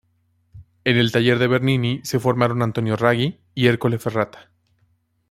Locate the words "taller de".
1.11-1.45